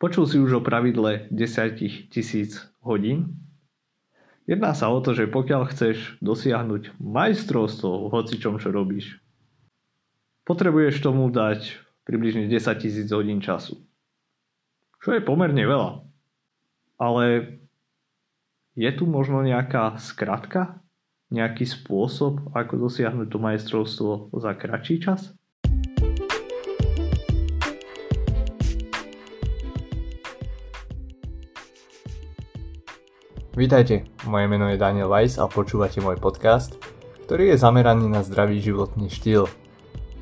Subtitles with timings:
[0.00, 3.36] Počul si už o pravidle 10 tisíc hodín?
[4.48, 9.20] Jedná sa o to, že pokiaľ chceš dosiahnuť majstrovstvo v hocičom, čo robíš,
[10.48, 13.76] potrebuješ tomu dať približne 10 tisíc hodín času.
[15.04, 16.00] Čo je pomerne veľa.
[16.96, 17.60] Ale
[18.80, 20.80] je tu možno nejaká skratka?
[21.28, 25.36] Nejaký spôsob, ako dosiahnuť to majstrovstvo za kratší čas?
[33.60, 36.80] Vítajte, moje meno je Daniel Weiss a počúvate môj podcast,
[37.28, 39.52] ktorý je zameraný na zdravý životný štýl.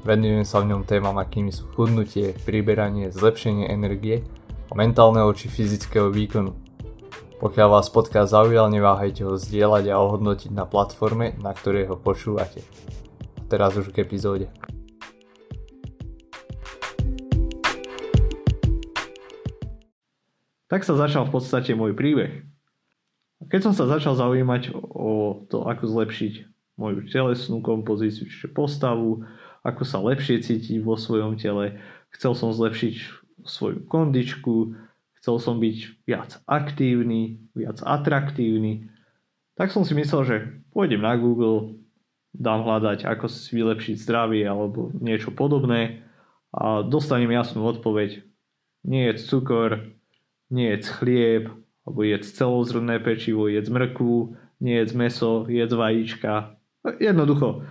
[0.02, 4.26] Venujem sa v ňom témam, akými sú chudnutie, priberanie, zlepšenie energie
[4.66, 6.50] a mentálneho či fyzického výkonu.
[7.38, 12.66] Pokiaľ vás podcast zaujal, neváhajte ho zdieľať a ohodnotiť na platforme, na ktorej ho počúvate.
[13.46, 14.50] Teraz už k epizóde.
[20.66, 22.57] Tak sa začal v podstate môj príbeh.
[23.48, 26.32] Keď som sa začal zaujímať o to, ako zlepšiť
[26.76, 29.24] moju telesnú kompozíciu, čiže postavu,
[29.64, 31.80] ako sa lepšie cítiť vo svojom tele,
[32.14, 32.94] chcel som zlepšiť
[33.48, 34.76] svoju kondičku,
[35.18, 35.76] chcel som byť
[36.06, 38.92] viac aktívny, viac atraktívny,
[39.58, 40.36] tak som si myslel, že
[40.70, 41.82] pôjdem na Google,
[42.30, 46.06] dám hľadať, ako si vylepšiť zdravie alebo niečo podobné
[46.54, 48.22] a dostanem jasnú odpoveď.
[48.86, 49.90] Nie je cukor,
[50.46, 51.50] nie je chlieb,
[51.88, 56.60] alebo jedz celozrné pečivo, jedz mrkvu, nie jedz meso, jedz vajíčka.
[57.00, 57.64] Jednoducho,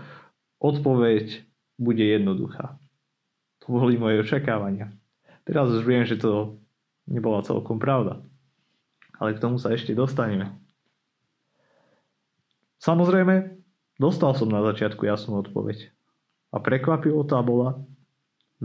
[0.57, 1.45] odpoveď
[1.77, 2.81] bude jednoduchá.
[3.61, 4.89] To boli moje očakávania.
[5.45, 6.57] Teraz už viem, že to
[7.05, 8.25] nebola celkom pravda.
[9.21, 10.57] Ale k tomu sa ešte dostaneme.
[12.81, 13.53] Samozrejme,
[14.01, 15.93] dostal som na začiatku jasnú odpoveď.
[16.49, 17.77] A prekvapilo tá bola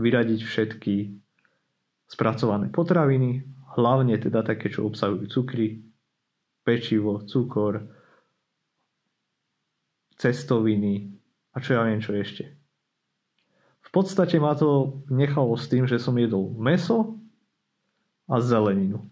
[0.01, 1.13] vyradiť všetky
[2.09, 5.81] spracované potraviny hlavne teda také, čo obsahujú cukry,
[6.63, 7.83] pečivo, cukor,
[10.17, 11.11] cestoviny
[11.53, 12.55] a čo ja viem čo ešte.
[13.83, 17.19] V podstate ma to nechalo s tým, že som jedol meso
[18.25, 19.03] a zeleninu.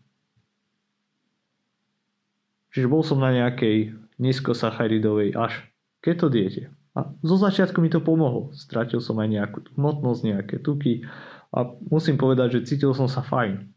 [2.72, 5.60] Čiže bol som na nejakej nízkosacharidovej až
[6.00, 6.72] keto diete.
[6.96, 8.56] A zo začiatku mi to pomohlo.
[8.56, 11.04] Stratil som aj nejakú hmotnosť, nejaké tuky
[11.52, 13.68] a musím povedať, že cítil som sa fajn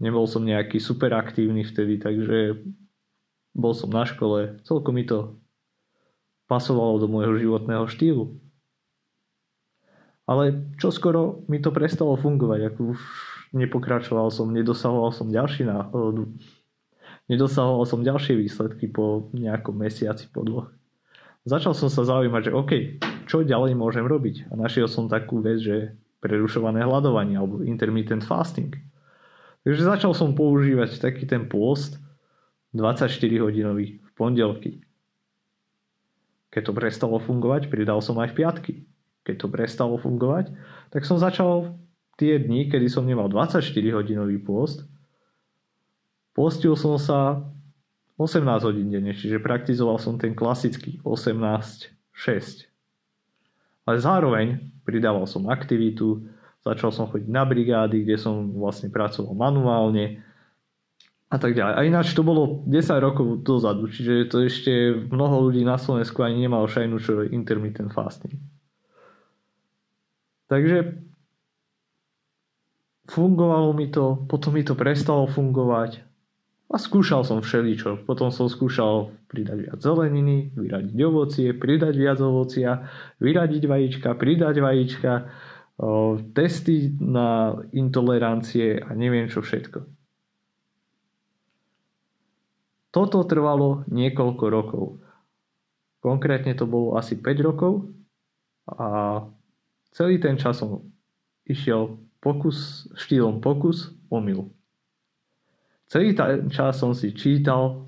[0.00, 2.64] nebol som nejaký super aktívny vtedy, takže
[3.52, 5.36] bol som na škole, celkom mi to
[6.48, 8.40] pasovalo do môjho životného štýlu.
[10.26, 13.00] Ale čo skoro mi to prestalo fungovať, ako už
[13.52, 16.26] nepokračoval som, nedosahoval som ďalší náhodu.
[17.30, 20.70] Nedosahoval som ďalšie výsledky po nejakom mesiaci, po dvoch.
[21.46, 22.72] Začal som sa zaujímať, že OK,
[23.26, 24.50] čo ďalej môžem robiť?
[24.50, 28.74] A našiel som takú vec, že prerušované hľadovanie alebo intermittent fasting–
[29.64, 32.00] Takže začal som používať taký ten pôst
[32.72, 33.10] 24
[33.44, 34.72] hodinový v pondelky.
[36.50, 38.74] Keď to prestalo fungovať, pridal som aj v piatky.
[39.22, 40.50] Keď to prestalo fungovať,
[40.90, 41.76] tak som začal
[42.16, 44.84] tie dni, kedy som nemal 24 hodinový pôst,
[46.32, 47.44] postil som sa
[48.20, 52.68] 18 hodín denne, čiže praktizoval som ten klasický 18-6.
[53.88, 56.28] Ale zároveň pridával som aktivitu,
[56.60, 60.20] Začal som chodiť na brigády, kde som vlastne pracoval manuálne
[61.30, 61.74] a tak ďalej.
[61.78, 66.44] A ináč to bolo 10 rokov dozadu, čiže to ešte mnoho ľudí na Slovensku ani
[66.44, 68.36] nemalo šajnu, čo je intermittent fasting.
[70.50, 70.98] Takže
[73.06, 76.02] fungovalo mi to, potom mi to prestalo fungovať
[76.70, 78.02] a skúšal som všeličo.
[78.06, 82.90] Potom som skúšal pridať viac zeleniny, vyradiť ovocie, pridať viac ovocia,
[83.22, 85.12] vyradiť vajíčka, pridať vajíčka
[86.36, 89.80] testy na intolerancie a neviem čo všetko.
[92.90, 94.84] Toto trvalo niekoľko rokov.
[96.02, 97.86] Konkrétne to bolo asi 5 rokov
[98.66, 99.20] a
[99.94, 100.84] celý ten čas som
[101.46, 104.50] išiel pokus, štýlom pokus, omyl.
[105.88, 107.82] Celý ten čas som si čítal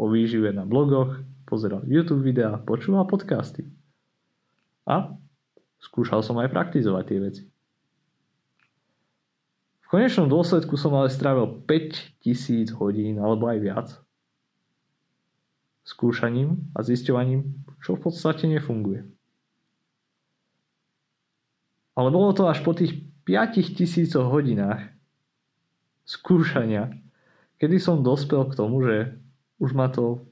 [0.00, 3.68] o výžive na blogoch, pozeral YouTube videá, počúval podcasty.
[4.88, 5.14] A
[5.82, 7.42] skúšal som aj praktizovať tie veci.
[9.82, 13.88] V konečnom dôsledku som ale strávil 5000 hodín alebo aj viac
[15.82, 19.02] skúšaním a zisťovaním, čo v podstate nefunguje.
[21.92, 22.96] Ale bolo to až po tých
[23.26, 24.80] 5000 hodinách
[26.08, 26.96] skúšania,
[27.60, 29.18] kedy som dospel k tomu, že
[29.60, 30.24] už ma to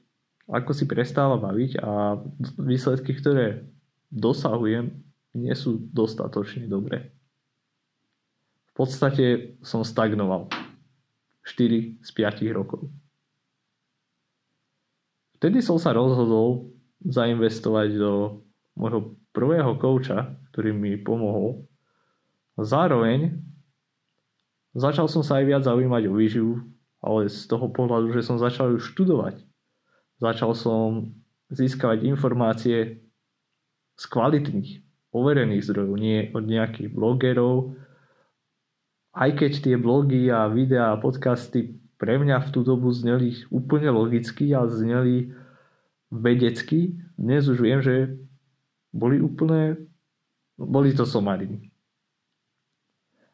[0.51, 2.19] ako si prestáva baviť a
[2.59, 3.63] výsledky, ktoré
[4.11, 4.91] dosahujem,
[5.35, 7.11] nie sú dostatočne dobré.
[8.71, 10.47] v podstate som stagnoval
[11.43, 12.87] 4 z 5 rokov.
[15.37, 16.71] Vtedy som sa rozhodol
[17.03, 18.45] zainvestovať do
[18.77, 21.65] môjho prvého kouča, ktorý mi pomohol.
[22.55, 23.41] Zároveň
[24.77, 26.55] začal som sa aj viac zaujímať o výživu,
[27.01, 29.41] ale z toho pohľadu, že som začal ju študovať.
[30.21, 31.11] Začal som
[31.49, 33.01] získavať informácie
[33.97, 37.75] z kvalitných, overených zdrojov, nie od nejakých blogerov,
[39.11, 43.91] aj keď tie blogy a videá a podcasty pre mňa v tú dobu zneli úplne
[43.91, 45.35] logicky a zneli
[46.09, 48.17] vedecky, dnes už viem, že
[48.89, 49.77] boli úplne,
[50.57, 51.69] boli to somariny.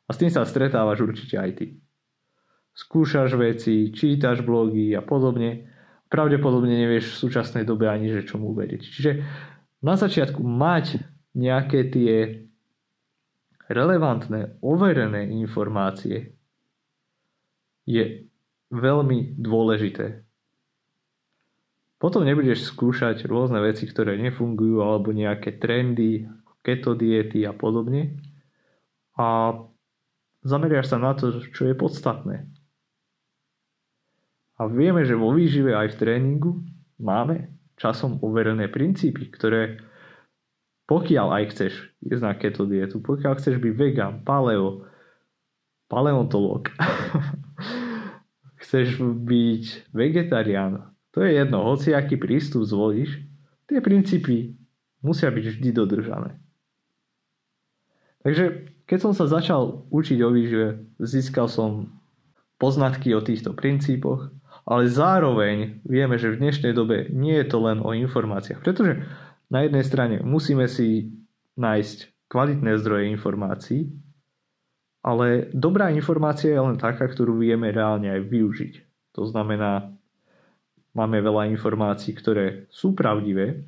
[0.07, 1.65] A s tým sa stretávaš určite aj ty.
[2.77, 5.71] Skúšaš veci, čítaš blogy a podobne.
[6.07, 8.81] Pravdepodobne nevieš v súčasnej dobe ani, že čomu veriť.
[8.83, 9.11] Čiže
[9.81, 12.43] na začiatku mať nejaké tie
[13.69, 16.33] relevantné, overené informácie
[17.85, 18.25] je
[18.73, 20.25] veľmi dôležité.
[21.97, 26.29] Potom nebudeš skúšať rôzne veci, ktoré nefungujú, alebo nejaké trendy,
[26.61, 28.21] keto diety a podobne.
[29.17, 29.57] A
[30.45, 32.45] zameriaš sa na to, čo je podstatné.
[34.57, 36.51] A vieme, že vo výžive aj v tréningu
[37.01, 39.81] máme časom overené princípy, ktoré
[40.87, 44.87] pokiaľ aj chceš ísť na keto dietu, pokiaľ chceš byť vegan, paleo,
[45.91, 46.71] paleontolog,
[48.63, 53.19] chceš byť vegetarián, to je jedno, hoci aký prístup zvolíš,
[53.67, 54.55] tie princípy
[55.03, 56.39] musia byť vždy dodržané.
[58.23, 60.67] Takže keď som sa začal učiť o výžive,
[61.03, 61.91] získal som
[62.57, 64.31] poznatky o týchto princípoch,
[64.67, 68.99] ale zároveň vieme, že v dnešnej dobe nie je to len o informáciách, pretože
[69.47, 71.11] na jednej strane musíme si
[71.55, 73.87] nájsť kvalitné zdroje informácií,
[75.07, 78.73] ale dobrá informácia je len taká, ktorú vieme reálne aj využiť.
[79.15, 79.87] To znamená,
[80.91, 83.63] máme veľa informácií, ktoré sú pravdivé,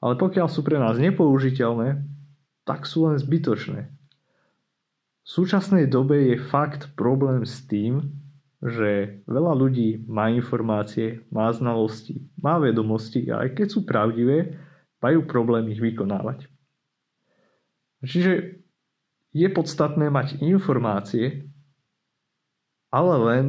[0.00, 2.00] ale pokiaľ sú pre nás nepoužiteľné,
[2.64, 3.92] tak sú len zbytočné.
[5.20, 8.08] V súčasnej dobe je fakt problém s tým,
[8.64, 14.56] že veľa ľudí má informácie, má znalosti, má vedomosti a aj keď sú pravdivé,
[15.00, 16.46] majú problém ich vykonávať.
[18.04, 18.60] Čiže
[19.36, 21.48] je podstatné mať informácie,
[22.90, 23.46] ale len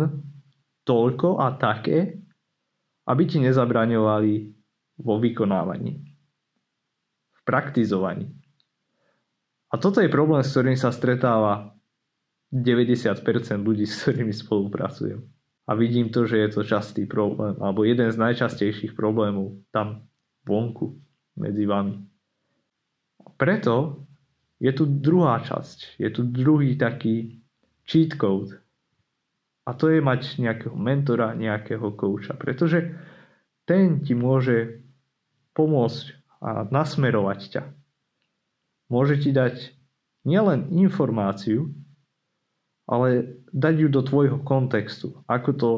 [0.83, 2.19] toľko a také,
[3.07, 4.33] aby ti nezabraňovali
[5.01, 5.93] vo vykonávaní,
[7.31, 8.29] v praktizovaní.
[9.71, 11.73] A toto je problém, s ktorým sa stretáva
[12.51, 13.23] 90%
[13.63, 15.23] ľudí, s ktorými spolupracujem.
[15.65, 20.03] A vidím to, že je to častý problém, alebo jeden z najčastejších problémov tam
[20.43, 20.99] vonku
[21.37, 21.95] medzi vami.
[23.37, 24.05] Preto
[24.61, 27.41] je tu druhá časť, je tu druhý taký
[27.89, 28.61] cheat code.
[29.65, 32.97] A to je mať nejakého mentora, nejakého kouča, pretože
[33.65, 34.81] ten ti môže
[35.53, 36.05] pomôcť
[36.41, 37.63] a nasmerovať ťa.
[38.89, 39.77] Môže ti dať
[40.25, 41.69] nielen informáciu,
[42.89, 45.69] ale dať ju do tvojho kontextu, ako to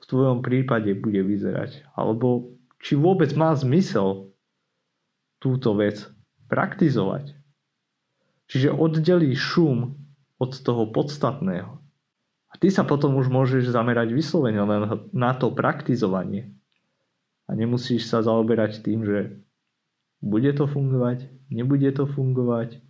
[0.00, 4.29] v tvojom prípade bude vyzerať, alebo či vôbec má zmysel
[5.40, 6.06] túto vec
[6.46, 7.34] praktizovať.
[8.46, 9.96] Čiže oddelí šum
[10.36, 11.80] od toho podstatného.
[12.50, 14.82] A ty sa potom už môžeš zamerať vyslovene len
[15.14, 16.50] na to praktizovanie.
[17.46, 19.18] A nemusíš sa zaoberať tým, že
[20.20, 22.82] bude to fungovať, nebude to fungovať,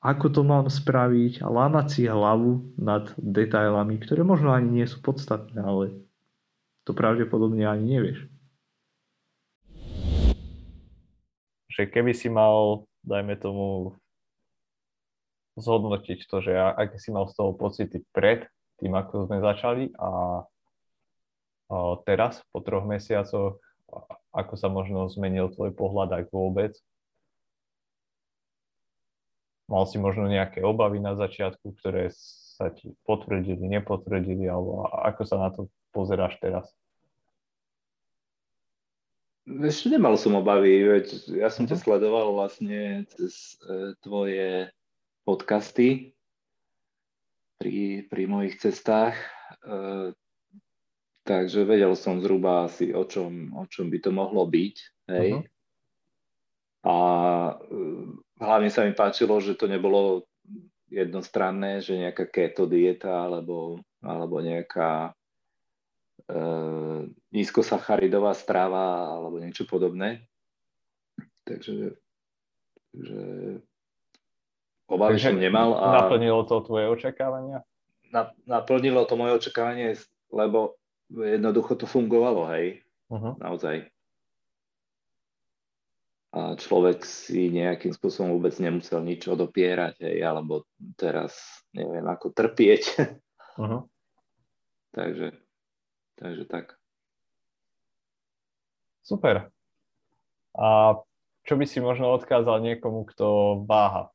[0.00, 5.04] ako to mám spraviť a lámať si hlavu nad detailami, ktoré možno ani nie sú
[5.04, 5.92] podstatné, ale
[6.88, 8.18] to pravdepodobne ani nevieš.
[11.70, 13.94] Že keby si mal, dajme tomu,
[15.58, 18.48] zhodnotiť to, že aké si mal z toho pocity pred
[18.80, 20.42] tým, ako sme začali a,
[21.70, 21.76] a
[22.08, 23.60] teraz, po troch mesiacoch,
[24.32, 26.74] ako sa možno zmenil tvoj pohľad, ak vôbec.
[29.70, 32.10] Mal si možno nejaké obavy na začiatku, ktoré
[32.58, 36.66] sa ti potvrdili, nepotvrdili, alebo ako sa na to pozeráš teraz?
[39.50, 41.06] Ešte nemal som obavy, veď
[41.42, 41.82] ja som ťa mhm.
[41.82, 44.70] sledoval vlastne cez e, tvoje
[45.26, 46.14] podcasty
[47.58, 49.18] pri, pri mojich cestách,
[49.66, 50.14] e,
[51.26, 54.76] takže vedel som zhruba asi o čom, o čom by to mohlo byť.
[55.12, 55.30] Hej.
[55.36, 55.44] Uh-huh.
[56.86, 56.96] A
[57.52, 57.80] e,
[58.40, 60.24] hlavne sa mi páčilo, že to nebolo
[60.90, 65.14] jednostranné, že nejaká keto dieta alebo, alebo nejaká
[67.30, 70.26] nízkosacharidová strava alebo niečo podobné.
[71.46, 71.96] Takže
[72.90, 73.20] že
[74.90, 75.78] obavy som nemal.
[75.78, 77.62] A naplnilo to tvoje očakávania?
[78.10, 79.94] Na, naplnilo to moje očakávanie,
[80.34, 80.74] lebo
[81.10, 82.82] jednoducho to fungovalo, hej.
[83.10, 83.38] Uh-huh.
[83.38, 83.86] Naozaj.
[86.30, 91.34] A človek si nejakým spôsobom vôbec nemusel nič odopierať, hej, alebo teraz
[91.74, 92.82] neviem, ako trpieť.
[93.58, 93.86] Uh-huh.
[94.98, 95.34] takže,
[96.20, 96.76] takže tak.
[99.00, 99.50] Super.
[100.54, 100.94] A
[101.48, 104.12] čo by si možno odkázal niekomu, kto váha?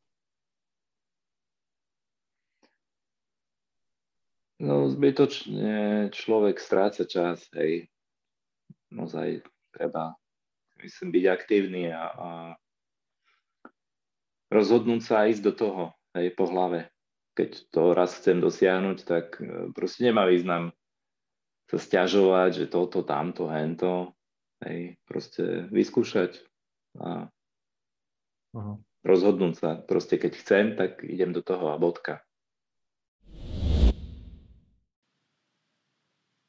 [4.55, 7.91] No zbytočne človek stráca čas, hej.
[8.87, 9.43] Naozaj
[9.75, 10.15] treba,
[10.79, 12.29] myslím, byť aktívny a, a
[14.47, 15.83] rozhodnúť sa ísť do toho,
[16.15, 16.87] hej, po hlave.
[17.35, 20.71] Keď to raz chcem dosiahnuť, tak e, proste nemá význam
[21.65, 24.13] sa stiažovať, že toto, tamto, hento.
[24.63, 26.39] Hej, proste vyskúšať
[26.97, 27.27] a
[28.55, 28.77] uh-huh.
[29.03, 29.69] rozhodnúť sa.
[29.83, 32.23] Proste keď chcem, tak idem do toho a bodka.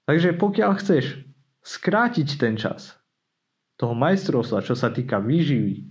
[0.06, 1.26] Takže pokiaľ chceš
[1.66, 2.94] skrátiť ten čas
[3.74, 5.82] toho majstrovstva, čo sa týka výživy,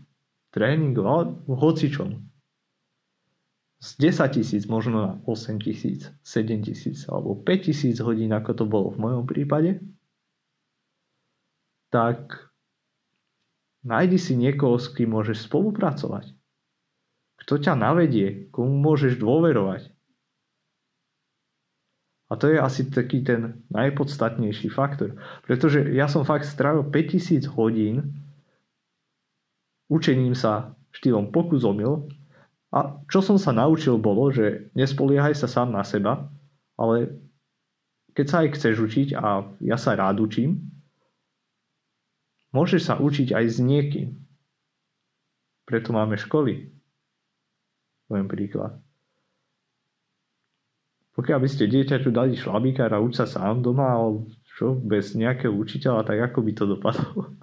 [0.55, 2.23] tréningu, ale hocičom,
[3.85, 8.65] z 10 tisíc možno na 8 tisíc, 7 tisíc alebo 5 tisíc hodín, ako to
[8.65, 9.77] bolo v mojom prípade,
[11.93, 12.49] tak
[13.85, 16.33] nájdi si niekoho, s kým môžeš spolupracovať.
[17.45, 19.93] Kto ťa navedie, komu môžeš dôverovať.
[22.25, 25.13] A to je asi taký ten najpodstatnejší faktor.
[25.45, 28.17] Pretože ja som fakt strávil 5000 hodín
[29.93, 32.09] učením sa štýlom pokus omyl
[32.75, 36.27] a čo som sa naučil bolo, že nespoliehaj sa sám na seba,
[36.75, 37.07] ale
[38.11, 40.59] keď sa aj chceš učiť a ja sa rád učím,
[42.51, 44.19] môžeš sa učiť aj s niekým.
[45.63, 46.67] Preto máme školy.
[48.11, 48.75] Poviem príklad.
[51.15, 54.27] Pokiaľ by ste dieťaťu dali šlabíkár a uč sa sám doma, ale
[54.59, 57.39] čo, bez nejakého učiteľa, tak ako by to dopadlo?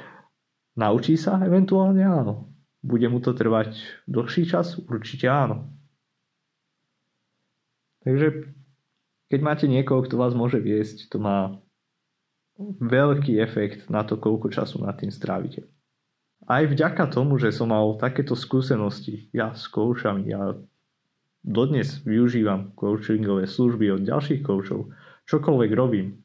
[0.80, 1.36] Naučí sa?
[1.44, 2.53] Eventuálne áno.
[2.84, 4.76] Bude mu to trvať dlhší čas?
[4.76, 5.72] Určite áno.
[8.04, 8.52] Takže
[9.32, 11.56] keď máte niekoho, kto vás môže viesť, to má
[12.60, 15.64] veľký efekt na to, koľko času nad tým strávite.
[16.44, 20.52] Aj vďaka tomu, že som mal takéto skúsenosti ja s koučami, ja
[21.40, 24.92] dodnes využívam coachingové služby od ďalších koučov,
[25.24, 26.20] čokoľvek robím.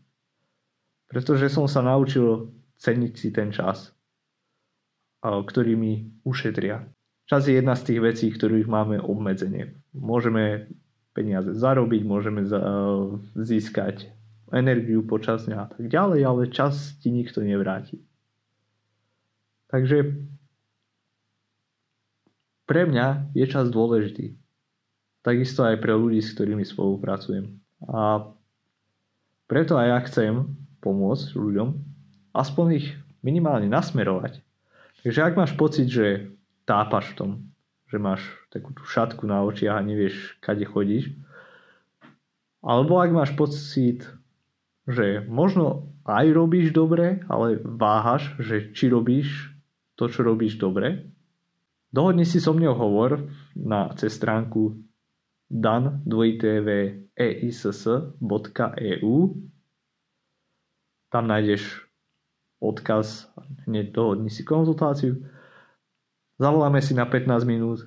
[1.08, 2.52] Pretože som sa naučil
[2.84, 3.96] ceniť si ten čas,
[5.24, 6.88] ktorý mi ušetria.
[7.30, 9.78] Čas je jedna z tých vecí, ktorých máme obmedzenie.
[9.94, 10.72] Môžeme
[11.14, 12.42] peniaze zarobiť, môžeme
[13.38, 14.10] získať
[14.50, 18.02] energiu počas dňa a tak ďalej, ale čas ti nikto nevráti.
[19.70, 20.18] Takže
[22.66, 24.40] pre mňa je čas dôležitý
[25.22, 27.60] takisto aj pre ľudí, s ktorými spolupracujem.
[27.86, 28.34] A
[29.46, 30.34] preto aj ja chcem
[30.80, 31.70] pomôcť ľuďom,
[32.34, 32.88] aspoň ich
[33.22, 34.42] minimálne nasmerovať.
[35.04, 36.36] Takže ak máš pocit, že
[36.68, 37.32] tápaš v tom,
[37.88, 41.16] že máš takú tú šatku na očiach a nevieš, kade chodíš,
[42.60, 44.04] alebo ak máš pocit,
[44.84, 49.56] že možno aj robíš dobre, ale váhaš, že či robíš
[49.96, 51.08] to, čo robíš dobre,
[51.96, 54.76] dohodni si so mnou hovor na cez stránku
[55.50, 57.30] dan e
[61.10, 61.89] Tam nájdeš
[62.60, 63.32] odkaz,
[63.68, 65.24] hneď dohodni si konzultáciu.
[66.40, 67.84] Zavoláme si na 15 minút,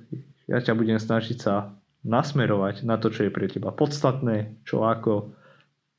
[0.48, 5.32] ja ťa budem snažiť sa nasmerovať na to, čo je pre teba podstatné, čo ako.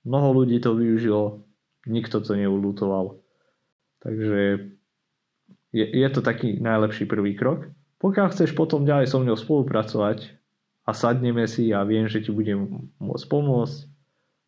[0.04, 1.48] Mnoho ľudí to využilo,
[1.88, 3.24] nikto to neulutoval.
[4.04, 4.68] Takže
[5.72, 7.72] je, je to taký najlepší prvý krok.
[8.04, 10.44] Pokiaľ chceš potom ďalej so mnou spolupracovať,
[10.84, 13.78] a sadneme si a viem, že ti budem môcť pomôcť,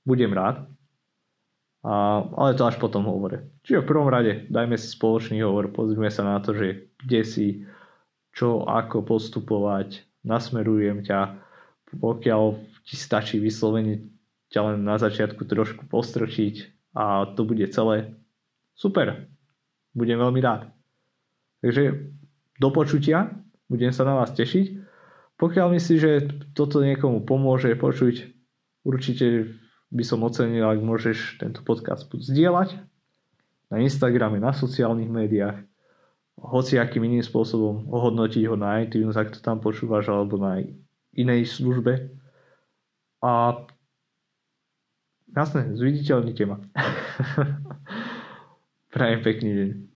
[0.04, 0.68] budem rád.
[1.86, 3.46] A, ale to až potom hovore.
[3.62, 7.46] Čiže v prvom rade dajme si spoločný hovor, pozrime sa na to, že kde si,
[8.34, 11.38] čo, ako postupovať, nasmerujem ťa,
[12.02, 12.58] pokiaľ
[12.90, 14.02] ti stačí vyslovene
[14.50, 18.18] ťa len na začiatku trošku postročiť a to bude celé.
[18.74, 19.30] Super,
[19.94, 20.74] budem veľmi rád.
[21.62, 22.10] Takže
[22.58, 23.30] do počutia,
[23.70, 24.86] budem sa na vás tešiť
[25.36, 26.14] pokiaľ myslíš, že
[26.56, 28.32] toto niekomu pomôže počuť,
[28.88, 29.52] určite
[29.96, 32.76] by som ocenil, ak môžeš tento podcast zdieľať
[33.72, 35.64] na Instagrame, na sociálnych médiách,
[36.36, 40.60] hoci akým iným spôsobom ohodnotiť ho na iTunes, ak to tam počúvaš, alebo na
[41.16, 42.12] inej službe.
[43.24, 43.64] A
[45.32, 46.60] jasné, zviditeľnite ma.
[48.94, 49.86] Prajem pekný deň.